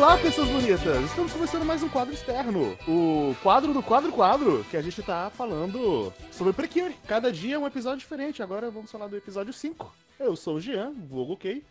[0.00, 1.04] Olá, pessoas bonitas!
[1.04, 2.74] Estamos começando mais um quadro externo.
[2.88, 6.96] O quadro do quadro quadro, que a gente tá falando sobre Precure.
[7.06, 8.42] Cada dia é um episódio diferente.
[8.42, 9.94] Agora vamos falar do episódio 5.
[10.18, 11.62] Eu sou o Jean, vulgo Kay.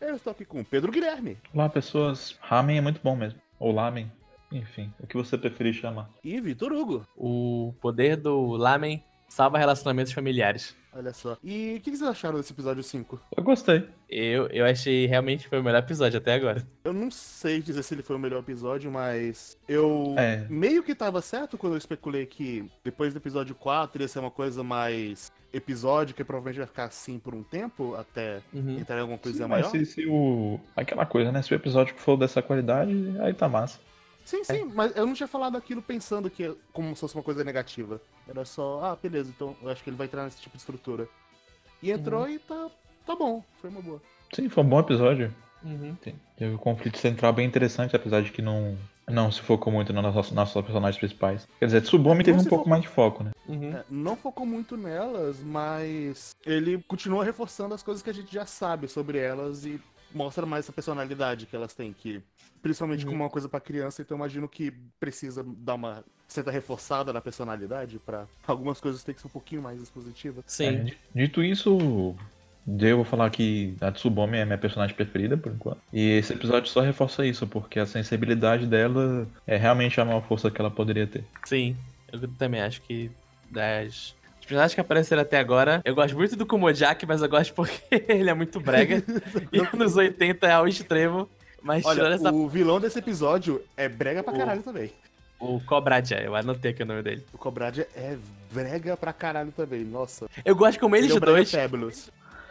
[0.00, 1.36] Eu estou aqui com o Pedro Guilherme.
[1.52, 2.38] Olá, pessoas.
[2.40, 3.38] Ramen é muito bom mesmo.
[3.60, 4.10] Ou lamen.
[4.50, 6.08] Enfim, o que você preferir chamar.
[6.24, 7.06] E Vitor Hugo.
[7.14, 10.74] O poder do lamen salva relacionamentos familiares.
[10.96, 11.36] Olha só.
[11.42, 13.20] E o que vocês acharam desse episódio 5?
[13.36, 13.84] Eu gostei.
[14.08, 16.64] Eu, eu achei realmente que foi o melhor episódio até agora.
[16.84, 20.46] Eu não sei dizer se ele foi o melhor episódio, mas eu É.
[20.48, 24.30] meio que tava certo quando eu especulei que depois do episódio 4 ia ser uma
[24.30, 28.78] coisa mais episódica e provavelmente vai ficar assim por um tempo, até Uhum.
[28.78, 29.62] entrar em alguma coisa Sim, maior.
[29.72, 30.60] mas se, se o.
[30.76, 31.42] Aquela coisa, né?
[31.42, 33.80] Se o episódio for dessa qualidade, aí tá massa.
[34.24, 37.22] Sim, sim, mas eu não tinha falado aquilo pensando que é como se fosse uma
[37.22, 38.00] coisa negativa.
[38.26, 41.06] Era só, ah, beleza, então eu acho que ele vai entrar nesse tipo de estrutura.
[41.82, 42.68] E entrou e tá,
[43.06, 44.00] tá bom, foi uma boa.
[44.34, 45.32] Sim, foi um bom episódio.
[45.62, 45.94] Uhum.
[45.96, 48.76] Tem- Teve um conflito central bem interessante, apesar de que não,
[49.08, 51.46] não se focou muito nas nossas, nas nossas personagens principais.
[51.58, 52.70] Quer dizer, Tsubome teve Não um pouco focou.
[52.70, 53.30] mais de foco, né?
[53.46, 53.72] Uhum.
[53.76, 58.46] É, não focou muito nelas, mas ele continua reforçando as coisas que a gente já
[58.46, 59.80] sabe sobre elas e
[60.14, 62.22] mostra mais essa personalidade que elas têm, que
[62.62, 63.10] principalmente Uhum.
[63.12, 67.20] como uma coisa pra criança, então eu imagino que precisa dar uma certa reforçada na
[67.20, 70.44] personalidade pra algumas coisas ter que ser um pouquinho mais expositivas.
[70.44, 70.84] É, Sim.
[70.84, 72.14] di- dito isso,
[72.64, 75.80] devo falar que a Tsubome é minha personagem preferida, por enquanto.
[75.92, 80.50] E esse episódio só reforça isso, porque a sensibilidade dela é realmente a maior força
[80.50, 81.24] que ela poderia ter.
[81.44, 81.76] Sim.
[82.12, 83.10] Eu também acho que
[83.50, 84.14] das.
[84.44, 87.80] Os personagens que apareceram até agora, eu gosto muito do Kumojaki, mas eu gosto porque
[88.06, 89.02] ele é muito brega.
[89.50, 91.26] e nos 80 é ao extremo.
[91.62, 92.30] Mas Olha, essa.
[92.30, 94.92] o vilão desse episódio é brega pra O- caralho também.
[95.40, 97.24] O Cobradia, eu anotei aqui o nome dele.
[97.32, 98.18] O Cobradia é
[98.52, 100.26] brega pra caralho também, nossa.
[100.44, 101.50] Eu gosto como eles Ele é o brega dois.
[101.50, 102.10] Fabulous.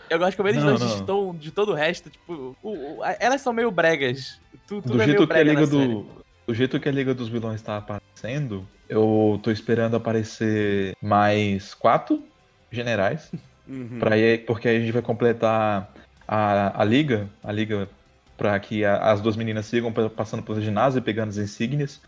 [0.10, 0.96] Eu gosto como eles Não, dois não.
[1.00, 2.10] estão de todo o resto.
[2.10, 4.40] Tipo, o- o- a- elas são meio bregas.
[4.68, 5.94] Tu- Tudo, Do é jeito meio que a brega Liga na série.
[5.94, 6.24] do.
[6.48, 12.24] Do jeito que a Liga dos Vilões tá aparecendo, eu tô esperando aparecer mais quatro
[12.72, 13.32] generais.
[13.68, 13.98] Uhum.
[14.00, 15.92] Pra aí, porque aí a gente vai completar
[16.28, 17.90] a, a liga, a liga
[18.38, 22.00] pra que a- as duas meninas sigam pa- passando pelo ginásio e pegando as insígnias.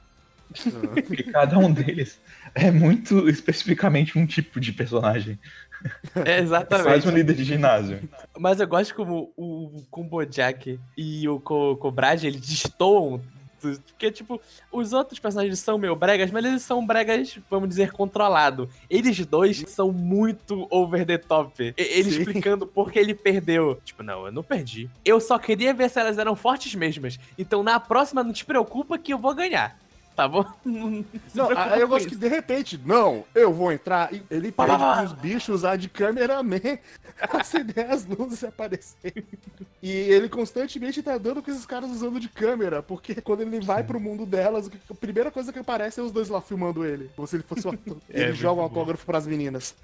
[0.94, 2.20] Porque cada um deles
[2.54, 5.40] é muito especificamente um tipo de personagem.
[6.24, 6.88] É, exatamente.
[6.88, 8.08] Faz um líder de ginásio.
[8.38, 13.20] Mas eu gosto como o Kumbojak e o Ko- Kobrad, eles destoam.
[13.74, 18.70] Porque, tipo, os outros personagens são meio bregas, mas eles são bregas, vamos dizer, controlado.
[18.90, 21.74] Eles dois são muito over the top.
[21.78, 22.20] Ele Sim.
[22.20, 23.80] explicando por que ele perdeu.
[23.84, 24.90] Tipo, não, eu não perdi.
[25.04, 27.20] Eu só queria ver se elas eram fortes mesmas.
[27.38, 29.78] Então na próxima não te preocupa que eu vou ganhar.
[30.16, 30.46] Tá bom?
[30.64, 31.04] Não,
[31.34, 34.14] Não, aí eu gosto que de repente, não, eu vou entrar.
[34.14, 34.98] e Ele pede pá.
[35.00, 36.80] pros bichos lá de cameraman
[37.34, 39.26] acender as luzes e aparecer.
[39.84, 43.84] E ele constantemente tá dando com esses caras usando de câmera, porque quando ele vai
[43.84, 47.10] pro mundo delas, a primeira coisa que aparece é os dois lá filmando ele.
[47.16, 47.98] Como se ele fosse um ator.
[48.10, 48.62] É, ele joga um bom.
[48.64, 49.76] autógrafo pras meninas.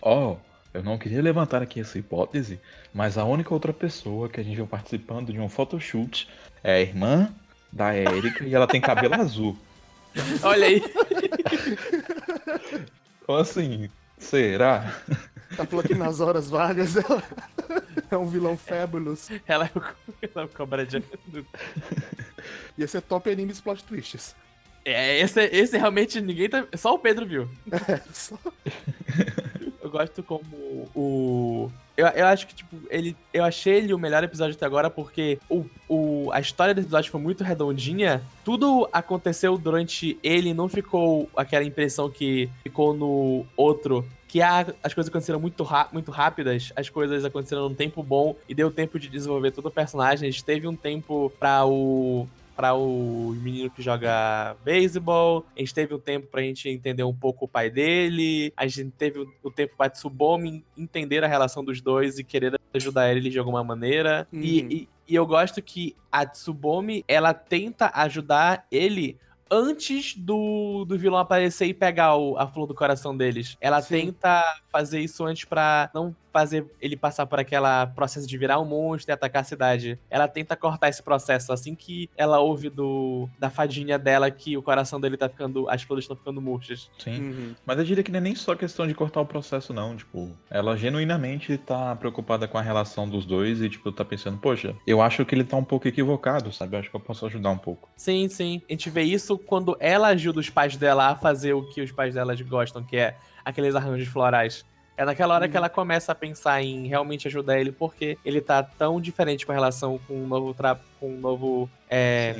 [0.00, 0.36] Ó,
[0.72, 2.58] eu não queria levantar aqui essa hipótese,
[2.94, 6.28] mas a única outra pessoa que a gente viu participando de um photoshoot
[6.62, 7.30] é a irmã
[7.76, 9.56] da Erika e ela tem cabelo azul.
[10.42, 10.82] Olha aí.
[13.22, 14.98] Então assim, será?
[15.54, 17.22] Tá falando que nas horas vagas ela
[18.10, 19.28] é um vilão fabulous.
[19.46, 19.82] Ela é o,
[20.22, 21.02] ela é o Kobrad.
[22.78, 24.34] Ia ser top animes plot twists.
[24.84, 26.66] É, esse, esse realmente ninguém tá.
[26.76, 27.50] Só o Pedro viu.
[27.70, 28.38] É, só...
[29.82, 31.70] Eu gosto como o.
[31.96, 33.16] Eu, eu acho que, tipo, ele.
[33.32, 37.10] Eu achei ele o melhor episódio até agora porque o, o, a história desse episódio
[37.10, 38.22] foi muito redondinha.
[38.44, 44.06] Tudo aconteceu durante ele, não ficou aquela impressão que ficou no outro.
[44.28, 48.70] Que as coisas aconteceram muito, muito rápidas, as coisas aconteceram num tempo bom e deu
[48.70, 50.28] tempo de desenvolver todo o personagem.
[50.28, 55.44] A gente teve um tempo pra o para o menino que joga beisebol.
[55.54, 58.52] A gente teve um tempo pra gente entender um pouco o pai dele.
[58.56, 62.58] A gente teve o- o tempo pra Tsubomi entender a relação dos dois e querer
[62.74, 64.26] ajudar ele de alguma maneira.
[64.32, 64.68] E, Uhum.
[64.70, 71.20] e- e eu gosto que a Tsubomi, ela tenta ajudar ele antes do, do vilão
[71.20, 73.56] aparecer e pegar o- a flor do coração deles.
[73.60, 74.06] Ela Sim.
[74.06, 74.42] tenta
[74.72, 79.10] fazer isso antes pra não fazer ele passar por aquela processo de virar um monstro
[79.10, 79.98] e atacar a cidade.
[80.10, 84.62] Ela tenta cortar esse processo assim que ela ouve do da fadinha dela que o
[84.62, 86.90] coração dele tá ficando, as flores estão ficando murchas.
[86.98, 87.20] Sim.
[87.20, 87.54] Uhum.
[87.64, 89.96] Mas eu diria que não é nem só questão de cortar o processo, não.
[89.96, 94.76] Tipo, ela genuinamente tá preocupada com a relação dos dois e, tipo, tá pensando, poxa,
[94.86, 96.76] eu acho que ele tá um pouco equivocado, sabe?
[96.76, 97.88] Eu acho que eu posso ajudar um pouco.
[97.96, 98.60] Sim, sim.
[98.68, 101.92] A gente vê isso quando ela ajuda os pais dela a fazer o que os
[101.92, 104.66] pais delas gostam, que é aqueles arranjos florais.
[104.96, 105.50] É naquela hora Uhum.
[105.50, 109.52] que ela começa a pensar em realmente ajudar ele, porque ele tá tão diferente com
[109.52, 110.78] a relação com o novo tra...
[110.98, 111.70] com o novo.
[111.88, 112.34] É,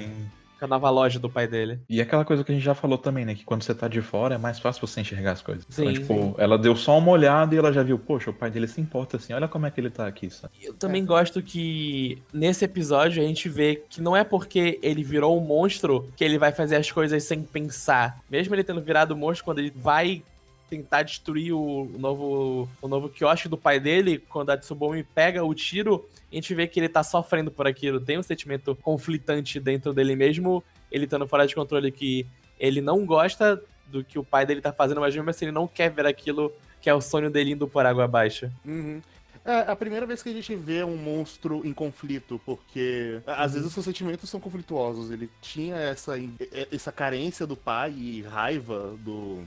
[0.59, 1.79] com a nova loja do pai dele.
[1.89, 3.35] E aquela coisa que a gente já falou também, né?
[3.35, 5.67] Que quando você tá de fora é mais fácil você enxergar as coisas.
[5.69, 6.35] Sim, então, tipo, sim.
[6.39, 9.17] ela deu só uma olhada e ela já viu, poxa, o pai dele se importa
[9.17, 10.55] assim, olha como é que ele tá aqui, sabe?
[10.63, 15.39] Eu também gosto que nesse episódio a gente vê que não é porque ele virou
[15.39, 18.21] um monstro que ele vai fazer as coisas sem pensar.
[18.31, 20.23] Mesmo ele tendo virado um monstro, quando ele vai
[20.69, 25.55] tentar destruir o novo, o novo quiosque do pai dele, quando a Tsubomi pega o
[25.55, 28.01] tiro, a gente vê que ele tá sofrendo por aquilo.
[28.01, 32.27] Tem um sentimento conflitante dentro dele mesmo, ele estando fora de controle, que
[32.59, 35.69] ele não gosta do que o pai dele tá fazendo, mas mesmo assim ele não
[35.69, 38.51] quer ver aquilo que é o sonho dele indo por água abaixo.
[38.65, 39.01] Uhum.
[39.45, 43.69] É a primeira vez que a gente vê um monstro em conflito, porque às vezes
[43.69, 45.13] os seus sentimentos são conflituosos.
[45.13, 46.15] Ele tinha essa,
[46.73, 49.45] essa carência do pai e raiva do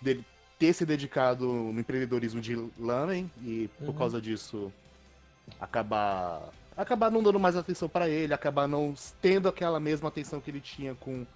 [0.00, 0.24] dele
[0.62, 3.94] ter se dedicado no empreendedorismo de lamen e por Uhum.
[3.94, 4.72] causa disso
[5.60, 6.40] acabar
[6.76, 10.60] acabar não dando mais atenção pra ele, acabar não tendo aquela mesma atenção que ele
[10.60, 11.26] tinha com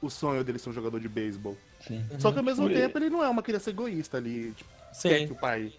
[0.00, 1.56] o sonho dele ser um jogador de beisebol.
[1.80, 2.04] Sim.
[2.20, 2.72] Só que ao mesmo Ui.
[2.74, 4.70] tempo ele não é uma criança egoísta ali, tipo,
[5.02, 5.32] quer que Sim.
[5.32, 5.72] o pai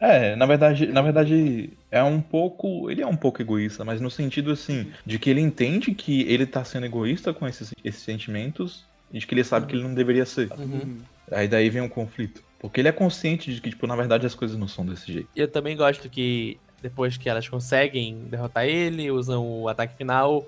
[0.00, 2.90] É, na verdade, na verdade, é um pouco.
[2.90, 6.46] Ele é um pouco egoísta, mas no sentido assim, de que ele entende que ele
[6.46, 9.94] tá sendo egoísta com esses, esses sentimentos e de que ele sabe que ele não
[9.94, 10.50] deveria ser.
[10.58, 10.98] Uhum.
[11.30, 12.42] Aí daí vem um conflito.
[12.58, 15.28] Porque ele é consciente de que, tipo, na verdade as coisas não são desse jeito.
[15.34, 20.46] Eu também gosto que depois que elas conseguem derrotar ele, usam o ataque final,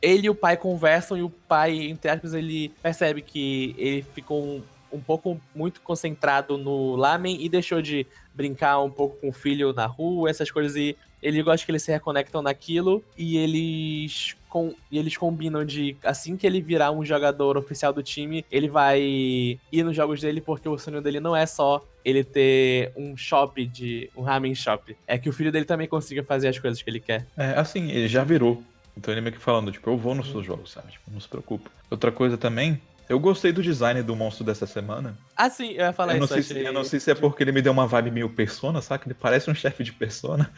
[0.00, 4.42] ele e o pai conversam e o pai, entre aspas, ele percebe que ele ficou
[4.44, 4.62] um,
[4.92, 9.72] um pouco muito concentrado no lamen e deixou de brincar um pouco com o filho
[9.72, 14.74] na rua, essas coisas e ele gosta que eles se reconectam naquilo e eles com,
[14.90, 18.98] e eles combinam de assim que ele virar um jogador oficial do time, ele vai
[19.02, 23.66] ir nos jogos dele porque o sonho dele não é só ele ter um shop
[23.66, 26.88] de um ramen shop, é que o filho dele também consiga fazer as coisas que
[26.88, 27.26] ele quer.
[27.36, 28.62] É, assim, ele já virou.
[28.96, 30.92] Então ele meio que falando, tipo, eu vou nos seus jogos, sabe?
[30.92, 31.70] Tipo, não se preocupa.
[31.90, 32.80] Outra coisa também,
[33.10, 35.18] eu gostei do design do monstro dessa semana.
[35.36, 36.32] Ah, sim, eu ia falar Eu não, isso.
[36.32, 38.30] sei se, achei- eu não sei se é porque ele me deu uma vibe meio
[38.30, 39.06] persona, saca?
[39.06, 40.50] Ele parece um chefe de persona.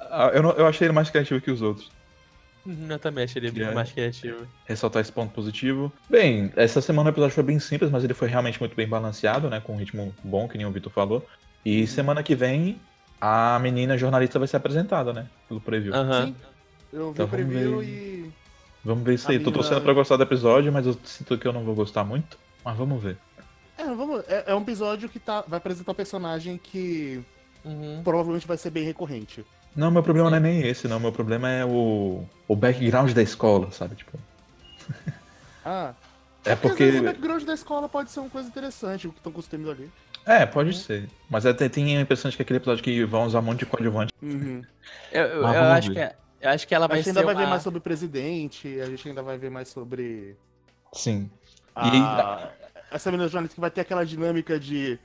[0.00, 1.90] Ah, Eu, não- eu achei ele mais criativo que os outros.
[2.64, 4.46] Uhum, Eu também achei ele é- mais criativo.
[4.64, 5.92] ressaltar esse ponto positivo.
[6.08, 9.50] Bem, essa semana o episódio foi bem simples, mas ele foi realmente muito bem balanceado,
[9.50, 9.60] né?
[9.60, 11.26] Com um ritmo bom, que nem o Vitor falou.
[11.64, 12.80] E semana que vem,
[13.20, 15.26] a menina jornalista vai ser apresentada, né?
[15.48, 15.92] Pelo preview.
[15.94, 16.26] Aham.
[16.26, 16.36] Sim.
[16.92, 17.86] Eu vi Então o vamos preview ver.
[17.86, 18.32] e.
[18.84, 19.38] Vamos ver isso A aí.
[19.38, 22.04] Tô menina- torcendo pra gostar do episódio, mas eu sinto que eu não vou gostar
[22.04, 22.36] muito.
[22.64, 23.16] Mas vamos ver.
[23.78, 24.22] É, vamos.
[24.28, 27.22] É, é um episódio que tá, vai apresentar um personagem que
[27.64, 28.02] Uhum.
[28.04, 29.44] provavelmente vai ser bem recorrente.
[29.74, 31.00] Não, meu problema não é nem esse, não.
[31.00, 33.96] Meu problema é o, o background da escola, sabe?
[33.96, 34.18] Tipo,
[35.64, 35.94] Ah.
[36.44, 36.68] é Porque...
[36.68, 36.82] porque.
[36.84, 39.70] Às vezes o background da escola pode ser uma coisa interessante, o que estão construindo
[39.70, 39.90] ali.
[40.26, 41.08] É, pode ser.
[41.30, 43.66] Mas até tem a impressão de que aquele episódio que vão usar um monte de
[43.66, 44.12] coadjuvante.
[44.22, 44.62] Uhum.
[45.12, 45.94] Eu, eu- eu acho ver.
[45.94, 47.40] que, é- eu acho que ela A vai gente ser ainda vai uma...
[47.44, 50.36] ver mais sobre o presidente, a gente ainda vai ver mais sobre.
[50.92, 51.30] Sim.
[51.74, 52.48] A...
[52.90, 54.98] Essa menina jornalista que vai ter aquela dinâmica de.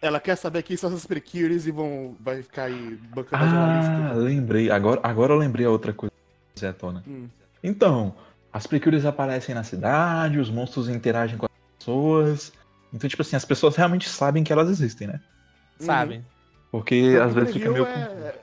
[0.00, 2.16] Ela quer saber quem são essas precures e vão.
[2.20, 4.14] Vai ficar aí bancando a Ah, jornalista.
[4.14, 4.70] lembrei.
[4.70, 6.12] Agora, agora eu lembrei a outra coisa
[6.54, 7.02] que à tona.
[7.06, 7.28] Hum.
[7.62, 8.14] Então,
[8.52, 12.52] as precures aparecem na cidade, os monstros interagem com as pessoas.
[12.92, 15.20] Então, tipo assim, as pessoas realmente sabem que elas existem, né?
[15.80, 16.24] Sabem.
[16.70, 17.84] Porque Então, às vezes fica meio.
[17.86, 18.34] é-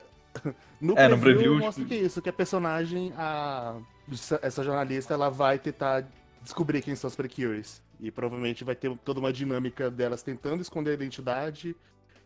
[0.78, 3.76] No É, preview, no preview, mostra tipo- que é isso, que a personagem, a...
[4.12, 6.04] essa- essa jornalista, ela vai tentar
[6.46, 7.82] descobrir quem são as precures.
[8.00, 11.76] E provavelmente vai ter toda uma dinâmica delas tentando esconder a identidade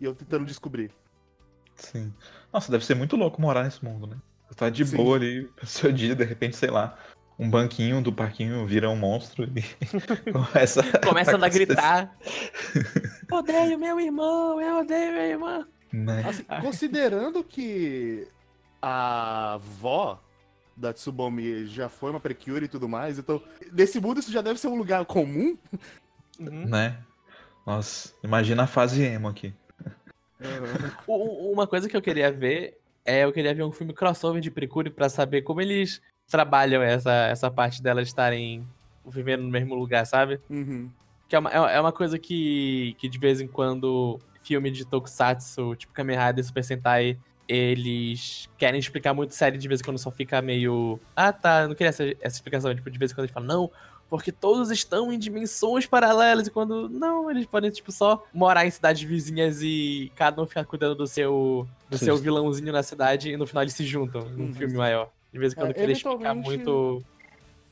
[0.00, 0.92] e eu tentando descobrir.
[1.74, 2.12] Sim.
[2.52, 4.16] Nossa, deve ser muito louco morar nesse mundo, né?
[4.48, 4.96] Você tá de Sim.
[4.96, 6.98] boa ali, seu dia, de repente, sei lá,
[7.38, 9.62] um banquinho do parquinho vira um monstro e
[10.32, 10.82] começa.
[11.00, 12.14] Começando a gritar.
[13.30, 15.66] odeio meu irmão, eu odeio meu irmão.
[15.92, 16.22] Né?
[16.26, 18.28] Assim, considerando que
[18.82, 20.20] a avó
[20.80, 24.58] da Tsubomi já foi uma precure e tudo mais, então, nesse mundo isso já deve
[24.58, 25.56] ser um lugar comum.
[26.38, 26.66] Uhum.
[26.66, 26.98] né?
[27.66, 29.52] Nossa, imagina a fase emo aqui.
[31.06, 34.40] U- u- Uma coisa que eu queria ver é eu queria ver um filme crossover
[34.40, 38.66] de Precure pra saber como eles trabalham essa, essa parte delas estarem
[39.06, 40.40] vivendo no mesmo lugar, sabe?
[40.48, 40.90] Uhum.
[41.28, 44.84] Que é uma, é é uma coisa que, que de vez em quando filme de
[44.86, 47.18] Tokusatsu, tipo Kamen Rider e Super Sentai,
[47.52, 50.98] eles querem explicar muito sério de vez em quando só fica meio.
[51.16, 52.74] Ah, tá, não queria essa, essa explicação.
[52.74, 53.70] Tipo, de vez em quando eles falam, não,
[54.08, 56.46] porque todos estão em dimensões paralelas.
[56.46, 56.88] E quando.
[56.88, 61.06] Não, eles podem, tipo, só morar em cidades vizinhas e cada um ficar cuidando do
[61.06, 61.66] seu.
[61.88, 62.04] do Sim.
[62.06, 64.54] seu vilãozinho na cidade e no final eles se juntam num Uhum.
[64.54, 65.10] filme maior.
[65.32, 67.04] De vez em quando É, querer explicar eventualmente- muito.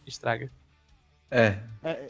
[0.07, 0.51] Estraga.
[1.31, 2.09] É, É,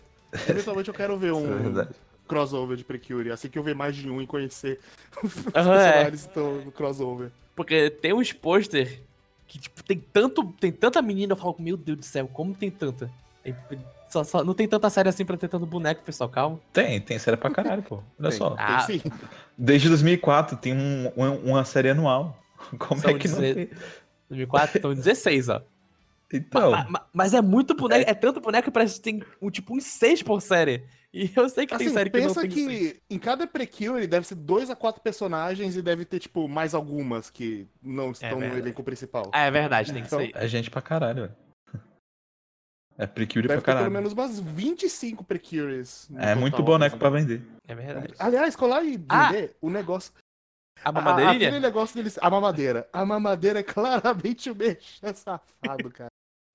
[0.48, 1.90] eventualmente eu quero ver é um, verdade.
[2.28, 4.78] crossover de Precure, assim que eu ver mais de um e conhecer
[5.24, 5.42] os é.
[5.50, 7.30] personagens que estão no crossover.
[7.58, 9.02] Porque tem uns pôster
[9.48, 10.44] que, tipo, tem tanto.
[10.60, 13.10] Tem tanta menina, eu falo, meu Deus do céu, como tem tanta?
[13.42, 13.52] Tem-
[14.08, 16.60] só- só- não tem tanta série assim pra ter tanto boneco, pessoal, calma.
[16.72, 17.96] Tem, tem série pra caralho, pô.
[18.20, 18.50] Olha Tem, só.
[18.50, 18.80] tem Ah.
[18.82, 19.02] sim.
[19.58, 22.38] Desde 2004 tem um- um- uma série anual.
[22.78, 23.54] Como São é que não 16.
[23.68, 23.78] tem?
[24.28, 25.60] 2004, então 16, ó.
[26.32, 29.50] Então, Ma- ma- mas é muito boneco, é tanto boneco que parece que tem um,
[29.50, 30.84] tipo uns 6 por série.
[31.10, 33.00] E eu sei que tem Assim, série que não pensa tem que seis.
[33.08, 37.30] em cada Precure deve ser dois a quatro personagens e deve ter, tipo, mais algumas
[37.30, 38.60] que não estão no verdade.
[38.60, 39.30] elenco principal.
[39.32, 40.32] Ah, é verdade, tem que Então, ser.
[40.34, 41.36] é gente pra caralho, velho.
[42.98, 43.90] É Precure Deve pra ter pelo caralho.
[43.92, 46.08] menos umas 25 Precures.
[46.10, 47.20] no É muito total, boneco pra sabe?
[47.22, 47.42] vender.
[47.66, 48.14] É verdade.
[48.18, 49.30] Aliás, colar e Ah!
[49.30, 50.12] vender o negócio.
[50.84, 51.48] A a- mamadeirinha?
[51.48, 52.18] aquele negócio deles.
[52.20, 52.88] A mamadeira.
[52.92, 56.07] A mamadeira é claramente o mexer safado, cara.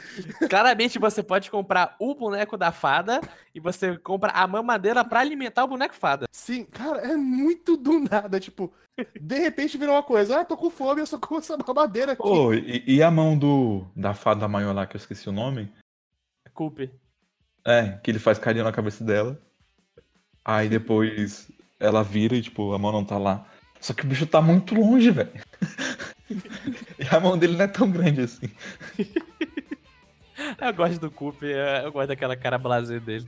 [0.49, 3.21] Claramente você pode comprar o boneco da fada
[3.53, 6.25] e você compra a mamadeira pra alimentar o boneco fada.
[6.31, 8.39] Sim, cara, é muito do nada.
[8.39, 8.73] Tipo,
[9.19, 10.39] de repente virou uma coisa.
[10.39, 12.21] Ah, tô com fome, eu só com essa mamadeira aqui.
[12.21, 15.71] Pô, e, e a mão do da fada maior lá, que eu esqueci o nome?
[16.53, 16.91] Culpe.
[17.65, 19.41] É, que ele faz carinho na cabeça dela.
[20.45, 23.45] Aí depois ela vira e, tipo, a mão não tá lá.
[23.79, 25.31] Só que o bicho tá muito longe, velho.
[26.99, 28.49] e a mão dele não é tão grande assim.
[30.61, 33.27] Eu gosto do Culpe, eu gosto daquela cara blazer dele.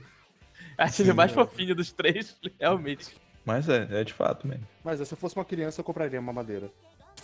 [0.78, 1.34] Acho ele mais é.
[1.34, 3.16] fofinho dos três, realmente.
[3.44, 4.66] Mas é, é de fato mesmo.
[4.84, 6.70] Mas se eu fosse uma criança, eu compraria uma mamadeira.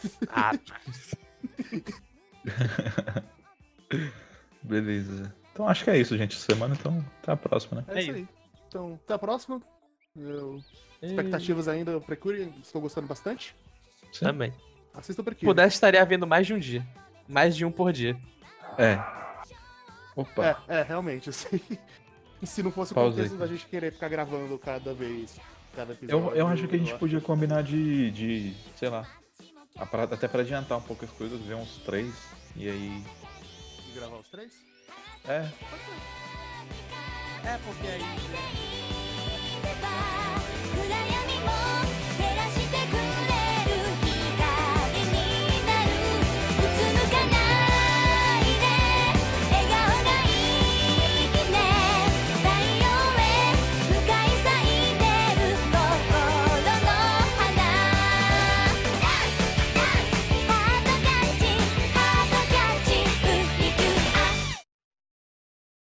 [0.30, 0.52] Ah,
[4.62, 5.32] Beleza.
[5.52, 6.34] Então acho que é isso, gente.
[6.36, 7.84] Semana, então, até a próxima, né?
[7.88, 8.18] É, É isso isso.
[8.20, 8.28] aí.
[8.68, 9.60] Então, até a próxima.
[10.16, 10.60] Eu-
[11.02, 13.54] Expectativas ainda, Precure, estou gostando bastante.
[14.12, 14.24] Sim.
[14.26, 14.52] também.
[14.94, 15.46] Assista o Se Precure.
[15.46, 16.86] pudesse, estaria vendo mais de um dia.
[17.28, 18.16] Mais de um por dia.
[18.78, 18.96] É.
[20.14, 20.64] Opa.
[20.68, 21.60] É, é realmente, assim.
[22.42, 23.12] sei se não fosse Pausei.
[23.12, 25.38] o contexto da gente querer ficar gravando cada vez,
[25.74, 26.30] cada episódio.
[26.30, 28.10] Eu, eu acho que a gente podia combinar assim.
[28.10, 29.06] de, de sei lá,
[29.90, 32.12] pra, até para adiantar um pouco as coisas, ver uns três
[32.56, 33.04] e aí.
[33.88, 34.52] E gravar os três?
[35.26, 35.48] É.
[37.44, 38.02] É, porque aí.